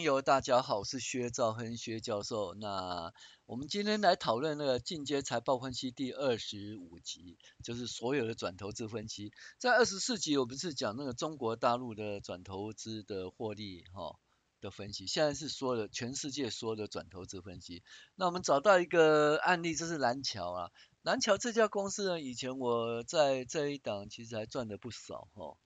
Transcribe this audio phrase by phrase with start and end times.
[0.00, 2.54] 朋友，大家好，我是薛兆亨薛教授。
[2.54, 3.12] 那
[3.44, 9.30] 我们今天来讨论那个进阶财报分析第二十五集，就是所有的转投资分析。
[9.58, 14.18] 在二十四集，我们是讲那个中国大陆的转投资的获利哈
[14.62, 17.82] 的分析，现在是说的全世界所有的转投资分析。
[18.14, 20.70] 那我们找到一个案例，这是蓝桥啊，
[21.02, 25.58] 蓝桥这家公司呢，以前我在这一档其实还赚的不少哈。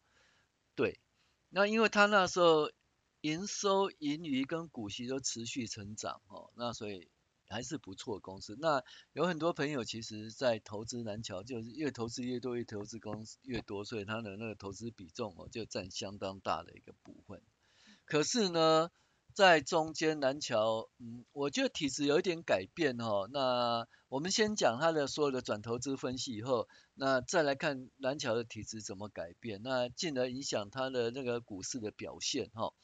[0.75, 0.99] 对，
[1.51, 2.73] 那因为他那时候。
[3.25, 7.09] 营收、盈余跟股息都持续成长，哦，那所以
[7.49, 8.55] 还是不错公司。
[8.61, 17.41] 那有很多朋友其实，在投资南桥，就是越投资越多，越投资公司越多，所以它的那个投资比重哦，就占相当大的一个部分。
[18.05, 18.91] 可是呢，
[19.33, 23.27] 在中间南桥，嗯，我觉得体质有一点改变哦。
[23.33, 32.75] 那我们先讲它的所有的转投资分析以后，那再来看南桥的体质怎么改变，那进而影响它的那个股市的表现，哈。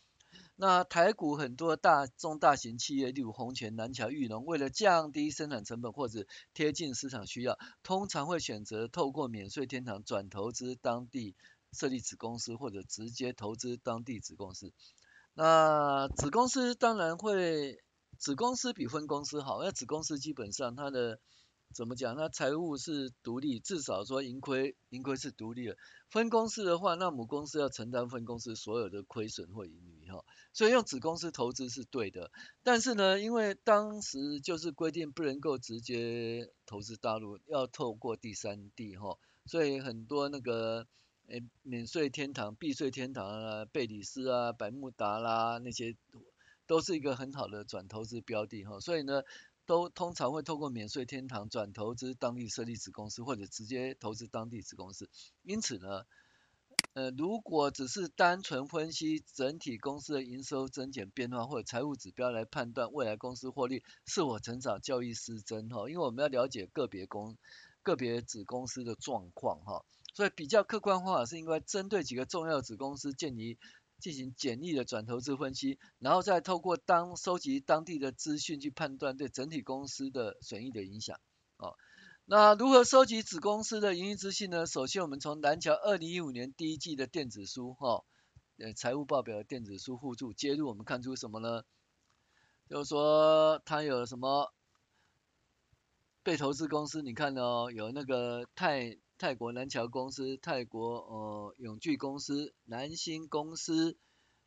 [0.62, 11.34] 那台股很多大中大型企业，例如红泉、南桥、裕农，为了降低生产成本或者贴近市场需要，通常会选择透过免税天堂转投资当地
[11.72, 14.74] 设立子公司，或者直接投资当地子公司。
[15.32, 17.82] 那子公司当然会，
[18.18, 21.20] 子公司比分公司好，那子公司基本上它的。
[21.72, 22.16] 怎么讲？
[22.16, 25.76] 那财务是独立，至少说盈亏盈亏是独立的。
[26.08, 30.24] 分公司的话，那母公司要承担分公司所有的亏损或盈余哈。
[30.52, 32.32] 所以用子公司投资是对的。
[32.64, 39.16] 但是呢，因为当时就是规定不能够直接投资大陆，要透过第三地哈。
[39.46, 40.88] 所以很多那个
[41.28, 45.96] 诶免税天堂、避税天堂啊、贝里斯啊、百慕达啦那些，
[46.66, 48.80] 都是一个很好的转投资标的哈。
[48.80, 49.22] 所以呢。
[49.70, 55.08] 都通常会透过免税天堂转投资当地设立子公司，或者直接投资当地子公司。
[55.44, 56.06] 因此呢，
[56.94, 65.88] 呃，如果只是单纯分析整体公司的营收增减变化或者财务指标来判断未来公司获利是否成长，交易失真哈。
[65.88, 67.38] 因为我们要了解个别公
[67.84, 73.56] 个别子公司的状况哈，所以比较客观方法是应该针对几个重要子公司建立。
[74.00, 81.20] 进行简易的转投资分析，然后再透过当收集当地的资讯去判断对整体公司的损益的影响。
[81.58, 81.76] 哦，
[82.24, 84.66] 那如何收集子公司的营运资讯呢？
[84.66, 88.04] 首先，我们从蓝桥二零一五年第一季的电子书，哈、哦，
[88.58, 91.62] 呃，财务报表的电子书附注揭露，我们看出什么呢？
[92.68, 94.52] 就是说它有什么
[96.22, 97.02] 被投资公司？
[97.02, 98.98] 你看哦，有那个泰。
[99.20, 103.98] 泰国南桥公司、泰国呃永聚公司、南星公司、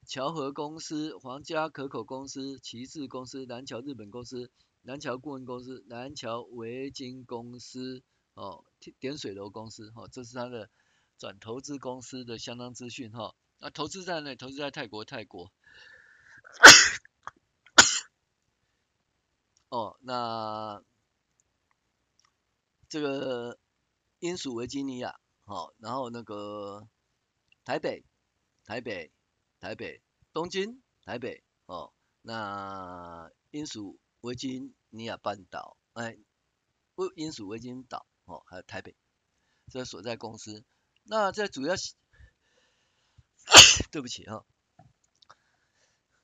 [0.07, 4.49] 桥和公司、皇家可口公司、旗志公司、南桥日本公司、
[4.81, 8.01] 南桥顾问公司、南桥维京公司、
[8.33, 8.65] 哦
[8.99, 10.71] 点水楼公司，哈、哦，这是它的
[11.19, 13.35] 转投资公司的相当资讯，哈、哦。
[13.59, 14.35] 那投资在哪？
[14.35, 15.51] 投资在泰国，泰国。
[19.69, 20.81] 哦，那
[22.89, 23.59] 这个。
[24.23, 26.87] 英属维吉尼亚，好，然后那个
[27.65, 28.05] 台北，
[28.63, 29.11] 台北，
[29.59, 30.01] 台北，
[30.31, 31.91] 东京，台北，哦，
[32.21, 36.17] 那英属维吉尼亚半岛，哎，
[36.95, 38.95] 不，英属维京岛，哦，还有台北，
[39.69, 40.63] 这所在公司，
[41.03, 41.75] 那这主要，
[43.91, 44.45] 对不起哈、哦，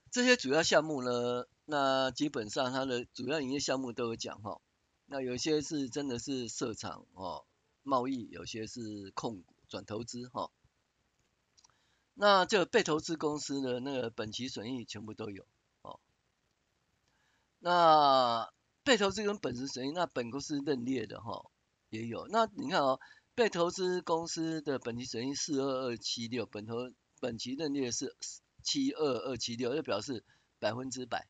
[0.10, 4.62] 这些主要项目呢，那基本上它的主要营业项目都有讲哈、哦，
[5.06, 7.44] 那有些是真的是设厂哦。
[7.90, 10.52] 贸易有些是控股转投资哈，
[12.14, 15.48] 那这个被投资公司的那个本期损益全部都有
[15.82, 16.00] 哦。
[17.58, 21.50] 那被投资跟本期损益，那本公司认列的哈
[21.90, 22.28] 也有。
[22.28, 23.00] 那你看哦，
[23.34, 28.16] 被投资公司的本期损益四二二七六，本投本期认列是
[28.62, 30.24] 七二二七六，就表示
[30.60, 31.28] 百分之百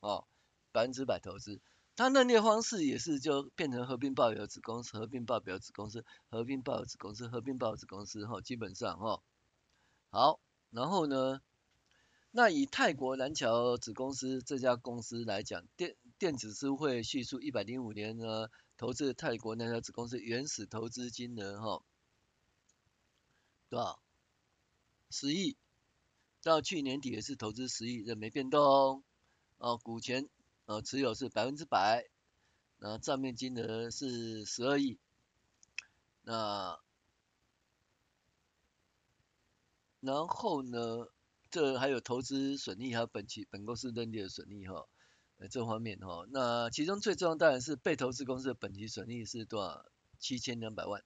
[0.00, 0.26] 哦，
[0.72, 1.62] 百分之百投资。
[1.96, 9.22] 它认列方式也是就变成合并报表子公司、合并报表子公司、合并报表子公司、合并报表子公司哈，基本上哈。
[10.10, 11.40] 好，然后呢，
[12.32, 21.84] 那以泰国南桥子公司这家公司来讲，电电子书会叙述一百零五年呢投资泰国南桥子公司原始投资金额哈，
[23.68, 24.02] 多少？
[25.10, 25.56] 十亿，
[26.42, 29.04] 到去年底也是投资十亿，这没变动
[29.58, 30.28] 哦，股权。
[30.66, 32.08] 呃，持有是百分之百，
[32.78, 34.98] 然后账面金额是十二亿，
[36.22, 36.78] 那
[40.00, 41.08] 然后呢，
[41.50, 44.86] 这还有投资损益，还有本期本公司认定的损益哈，
[45.38, 49.84] 呃这方面哈，那其中最重要当然是被投资公司的本期损益是多少？
[50.20, 51.02] 七千两百万。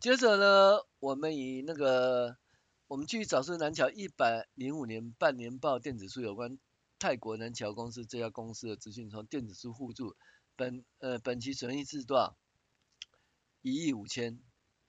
[0.00, 2.36] 接着呢，我们以那个
[2.86, 6.58] 我们继续找出南桥一百零五年半年报电子书有关
[7.02, 10.16] 泰国南桥公司这家公司的资讯，从电子书互助
[10.54, 12.36] 本呃本期损益是多少？
[13.60, 14.40] 一亿五千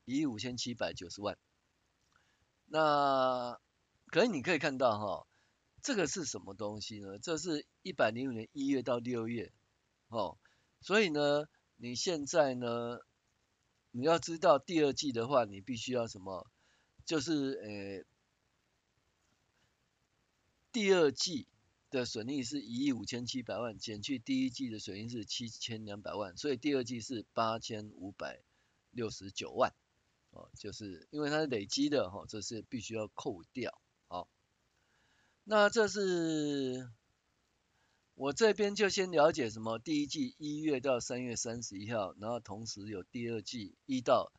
[0.06, 1.39] 一亿五千七百九十万。
[2.68, 3.60] 那
[4.06, 5.27] 可能你可以看到哈，
[5.81, 7.18] 这个是什么东西呢？
[7.18, 9.51] 这是一百零五年一月到六月，
[10.10, 10.38] 哦，
[10.81, 13.00] 所以呢，你现在呢，
[13.89, 16.45] 你要知道第二季的话，你必须要什么？
[17.07, 18.06] 就是呃，
[20.71, 21.48] 第二季
[21.94, 28.42] 的损益是一亿五千七百万，减去第一季的损益是七千两百万，所以第二季是八千五百
[28.90, 29.74] 六十九万。
[30.31, 33.80] 哦，就是因为它是累积的哈，这是必须要扣掉。
[34.07, 34.28] 好，
[35.44, 36.90] 那这是
[38.16, 39.78] 我这边就先了解什么？
[39.78, 44.31] 第一季一月到三月三十一号，然后同时有第二季一到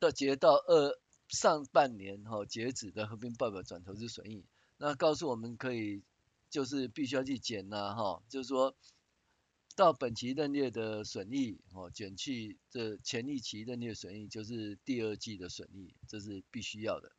[0.00, 4.44] 到截到二上半年哈截止的合并报表转投资损益，
[4.78, 6.02] 那告诉我们可以
[6.50, 8.76] 就是必须要去减呐哈，就是说。
[9.76, 17.12] 到本期认列的损益，哦，减去这前一期认列损益，就是第二季的损益，这是必须要的。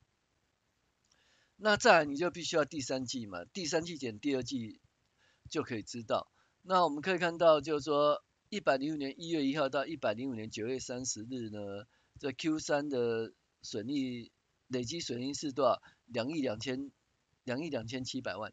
[1.55, 4.81] 那再来你就必须要第三季嘛，第三季减第二季
[5.49, 6.29] 就可以知道。
[6.61, 11.87] 那我们可以看到，就是说一百零五年一月一号到一百零五年九月三十日呢，
[12.19, 13.31] 这 Q 三的
[13.61, 14.33] 损益
[14.67, 15.81] 累积损益是多少？
[16.07, 16.91] 两亿两千
[17.45, 18.51] 两亿两千七百万。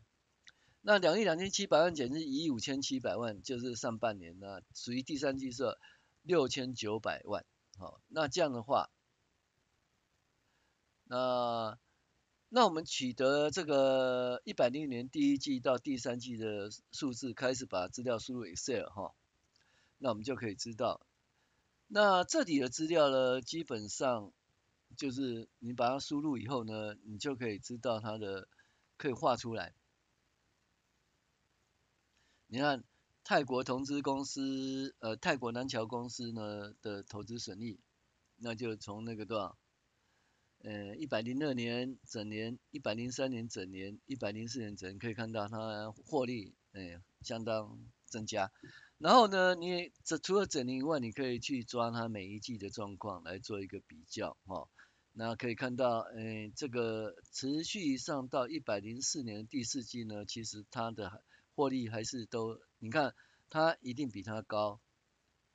[0.89, 5.77] 那两亿两千七百万减去一亿五千七百万，就是上半年呢，属于第三季是
[6.23, 7.45] 六千九百万。
[7.77, 8.89] 好，那这样的话，
[11.03, 11.77] 那
[12.49, 19.13] 那我们取得这个一百零年第一季到第三季的数字，开始把资料输入 Excel 哈，
[19.99, 21.05] 那我们就可以知道，
[21.89, 24.33] 那这里的资料呢，基本上
[24.97, 28.47] 就是你把它输入以后呢，你就可以知道它的
[28.97, 29.75] 可以画出来。
[32.49, 32.85] 你看
[33.25, 37.81] 泰国投资公司，呃，泰国南桥公司呢的投资损益，
[38.37, 39.59] 那就从那个多少，
[40.63, 48.53] 呃，一百零二年整年，一百零三年整年，一百零四年整年，可以看到它获利，呃，相当增加。
[48.99, 54.69] 然后呢，你这除了整年以外，你可以去抓它每一季的状况来做一个比较，哈、
[55.13, 61.25] 那可以看到，呃，这个持续上到一百零四年第四季呢，其实它的。
[61.57, 63.15] 获利还是都，你看
[63.49, 64.79] 它一定比它高，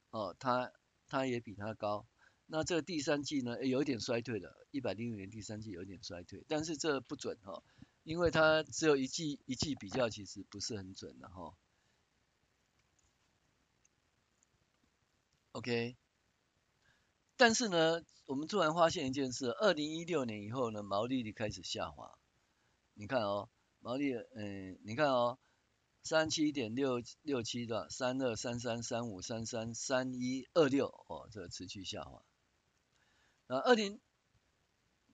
[0.09, 0.73] 哦，它
[1.07, 2.07] 它也比它高。
[2.47, 7.63] 那这第三季呢，有一点衰退了，一百零五年第三季有点衰退，但是这不准哈、哦，
[8.03, 11.53] 因为它只有一季一季比较，其实不是很准的哈、哦。
[15.51, 15.95] OK，
[17.37, 22.17] 但是呢，我们突然发现一件事，二零一六年以后呢，毛利率开始下滑。
[22.95, 23.49] 你看哦，
[23.79, 25.37] 毛利，嗯，你看哦。
[26.03, 32.23] 三七点六六七的三二三三三五三三三一二六哦，这个持续下滑。
[33.47, 33.99] 啊，二零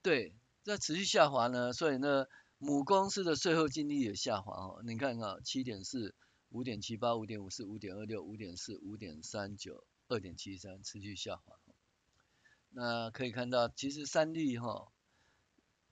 [0.02, 4.82] 对，在持续下滑呢，所以呢，母公司的税后净利也下滑哦。
[4.86, 6.16] 你看啊，七点四、
[6.50, 11.58] 五点七八、五点五四、五点二六、五点四、五点三九、二点七三，持续下滑。
[12.70, 14.92] 那可以看到，其实三率哈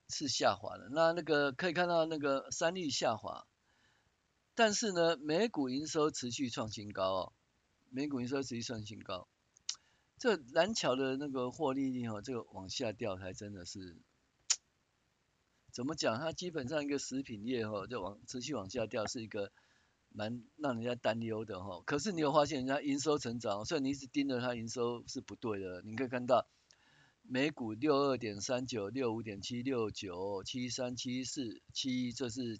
[0.07, 0.87] 是下滑的。
[0.89, 3.45] 那那个可以看到那个三率下滑。
[4.57, 7.33] 但是呢，美股营收持续创新高哦，
[7.89, 9.27] 美股营收持续创新高。
[10.17, 13.97] 这蓝桥的那个获利率哈，这个往下掉还真的是，
[15.74, 16.17] 怎么讲？
[16.17, 19.51] 它基本上一个食品业哈，就往持续往下掉，是一个
[20.07, 21.81] 蛮让人家担忧的哈。
[21.85, 25.81] 可是你有发现人家营收成长，所以你一直盯着它营收是不对的。
[25.81, 26.47] 你可以看到，
[27.24, 32.57] 每股六二点三九、六五点七、六九、七三、七四、七一，这是。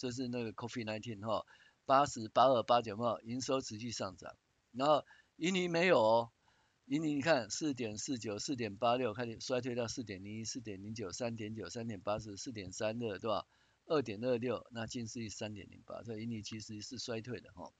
[0.00, 1.44] 这是那个 COVID-19 哈，
[1.84, 4.34] 八十八二八九号营收持续上涨，
[4.72, 5.04] 然后
[5.36, 6.30] 盈利没有哦，
[6.86, 13.44] 盈利你看四点四九四点八六开始衰退到四点零一四点零九三点九三点八四四点三二对吧？
[13.84, 17.70] 二点二六那净是三点零八，这盈利其实是衰退的哈。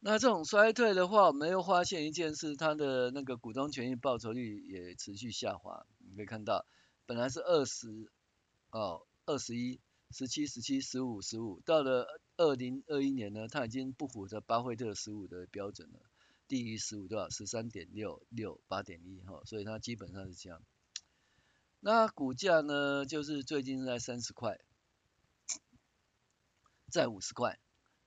[0.00, 6.66] 那这种衰退的话，我们又发现一件事，它的那个股东权益报酬率也持续下滑，你可以看到
[7.06, 8.10] 本来是二十
[8.72, 9.78] 哦二十一。
[10.12, 16.00] 十七、十七、十五、十五，到了二零二一年呢，它已经不符合巴菲特十五的标准了，
[16.46, 17.30] 低于十五多少？
[17.30, 20.62] 十三点六六八点一哈，所以它基本上是这样。
[21.80, 24.60] 那股价呢，就是最近在三十块，
[26.90, 27.58] 在五十块。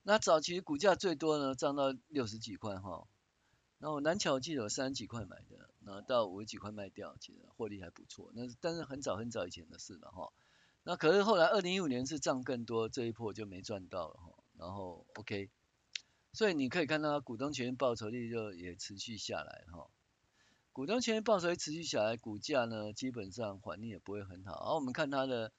[0.03, 3.07] 那早期股价最多呢，涨到六十几块哈。
[3.79, 8.31] 然后南桥记得有三十几块买的，然后到五十几块卖掉，其实获利还不错。
[8.35, 10.31] 那但是很早很早以前的事了哈。
[10.85, 14.43] 那可是后来二零一五年是涨更多，这一波就没赚到了哈。
[14.57, 15.49] 然后 OK，
[16.31, 19.89] 所以你可以看到股东权益报酬率就也持续下来哈。
[20.71, 24.53] 股东权益报酬率持续下来，股价呢基本上反应也不会很好。
[24.53, 25.51] 而我们看它的。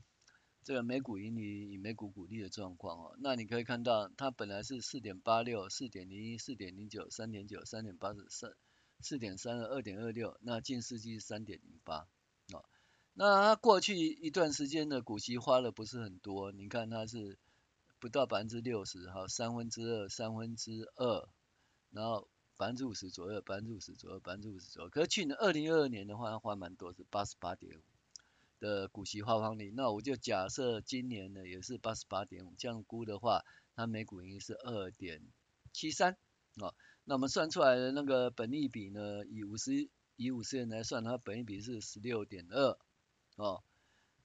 [0.67, 8.57] 这个每股盈利与每股股利的状况哦，那你可以看到它本来是四点八六、四点零一、四点零九、三点九、三点八四、四
[9.01, 12.09] 四点三二、二点二六，那近四季是三点零八，
[13.19, 17.39] 那它过去一段时间的股息花了不是很多，你看它是
[17.99, 21.29] 不到百分之六十，哈，三分之二、三分之二，
[21.91, 27.81] 然后百分之五十左右、百分之五十左右、百分之五十左右，可是去年二零二二年的话，它花蛮多，是八十八点五。
[28.59, 33.45] 的股息发放率，那我就假设今年呢也是八十八点五，这样估的话，
[33.75, 35.21] 它每股盈余是二点
[35.75, 36.17] 七三，
[36.59, 42.79] 哦，那我们算出来的那个本利比呢，以五十以五十元来算，它本利比是十六点二，
[43.37, 43.63] 哦，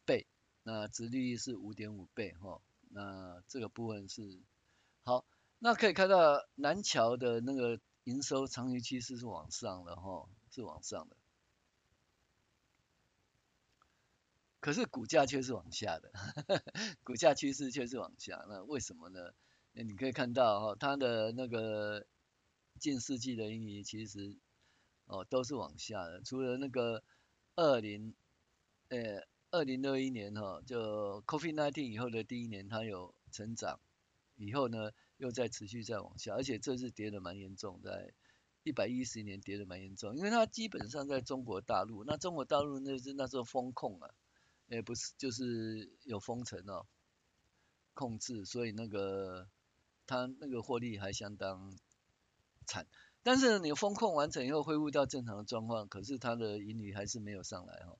[0.05, 0.25] 倍，
[0.63, 4.41] 那殖利率是五点五倍，哈、哦，那这个部分是
[5.03, 5.25] 好，
[5.59, 11.15] 那可以看到南桥的那个营收长期趋势是往上的，哈、哦，是往上的。
[14.59, 16.11] 可是股价却是往下的，
[17.03, 19.33] 股价趋势却是往下，那为什么呢？
[19.73, 22.05] 那你可以看到哈，它的那个
[22.79, 24.37] 近世纪的盈余其实
[25.05, 27.03] 哦都是往下的，除了那个
[27.55, 28.13] 二零
[28.91, 33.79] 呃二零二一年哈，就 COVID-19 以后的第一年它有成长，
[34.35, 38.13] 以后呢又在持续在往下，而且这次跌的蛮严重，在
[38.63, 44.11] 一百一十年跌的蛮严重，因为它基本上在中国大陆，那中国大陆那是那时候封控啊。
[44.67, 46.85] 也不是，就是有封城哦，
[47.93, 49.49] 控制，所以那个
[50.07, 51.77] 它那个获利还相当
[52.65, 52.87] 惨。
[53.21, 57.99] 但是你封控完成以后恢复到正常的状况，可是它的盈余还是没有上来哈、哦。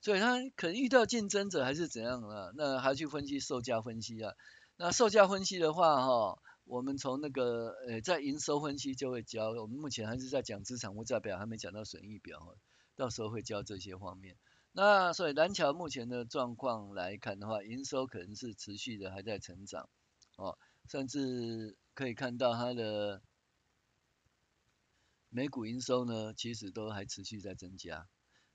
[0.00, 2.50] 所以它可能遇到竞争者还是怎样啊？
[2.56, 4.32] 那还去分析售价分析啊？
[4.76, 9.50] 那售价分析的话哈、我们从那个呃在营收分析就会教。
[9.50, 12.56] 我们目前还是在讲资产负债表，还没讲到损益表，
[12.96, 14.36] 到时候会教这些方面。
[14.72, 19.90] 那所以蓝桥目前的状况来看的话，营收可能是持续的还在成长，
[20.36, 20.56] 哦，
[20.88, 23.20] 甚至可以看到它的
[25.28, 28.08] 每股营收呢，其实都还持续在增加，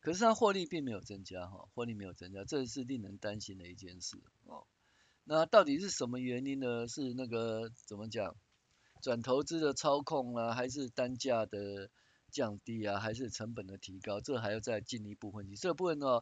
[0.05, 4.65] 可是它获利并没有增加，哈，获利没有增加，这是令人担心的一件事，哦，
[5.23, 6.87] 那到底是什么原因呢？
[6.87, 8.37] 是那个怎么讲，
[9.01, 11.89] 转投资的操控啊，还是单价的？
[12.31, 15.55] 降低啊，还是成本的提高，这还要再进一步分析。
[15.55, 16.21] 这部分呢，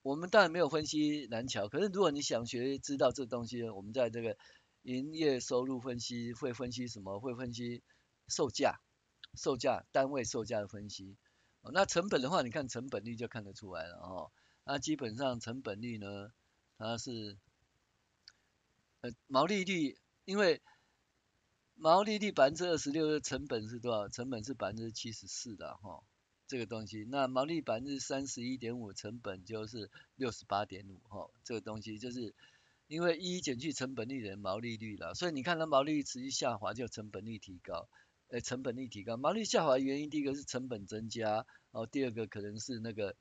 [0.00, 4.38] 我们当然没有分析南桥，可是如果你想学知道这东西，我们在这个
[4.80, 7.20] 营业收入分析会分析什么？
[7.20, 7.82] 会分析
[8.28, 8.80] 售价、
[9.34, 11.18] 售价单位售价的分析。
[11.70, 14.32] 那成本的话，你看成本率就看得出来了哈。
[14.64, 16.32] 那基本上成本率呢，
[16.78, 17.38] 它是
[19.00, 20.60] 呃毛利率，因为
[21.74, 24.08] 毛利率百分之二十六的成本是多少？
[24.08, 26.02] 成本是百分之七十四的哈，
[26.46, 27.04] 这个东西。
[27.10, 32.34] 那毛利百分之三十一点五，成本就是六十八点五哈，这个东西就是
[32.86, 37.88] 因为一减去成本率的毛利率了，所以你看它毛利率持续下滑，就成本率提高，
[38.32, 43.14] 呃，成本率提高，毛利下滑的原因，第一个是成本增加，然后，第二个可能是那个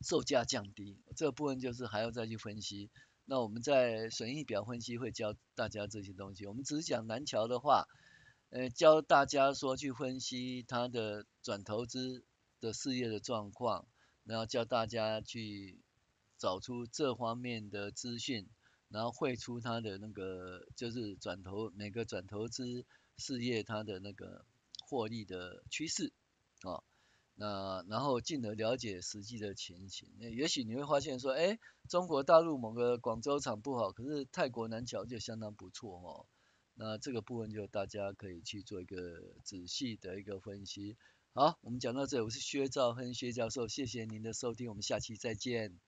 [0.00, 2.90] 售价降低，这个部分就是还要再去分析。
[3.24, 6.44] 那我们在损益表分析会教大家这些东西。
[6.44, 7.86] 我们只是讲南桥的话，
[8.50, 12.24] 呃，教大家说去分析它的转投资
[12.60, 13.86] 的事业的状况，
[14.24, 15.78] 然后教大家去
[16.36, 18.48] 找出这方面的资讯，
[18.88, 22.84] 然后绘出它的那个就是转投每个转投资
[23.16, 24.44] 事业它的那个
[24.86, 26.12] 获利的趋势，
[26.62, 26.82] 啊、
[27.34, 36.26] 那然后进而了解实际的情形，那也许你会发现说，哎，中国大陆某个广州厂不好，可是泰国南桥就相当不错哦。
[36.74, 38.96] 那这个部分就大家可以去做一个
[39.44, 40.96] 仔细的一个分析。
[41.32, 45.78] 好，我们讲到这里，我是薛兆亨薛教授，谢谢您的收听，我们下期再见。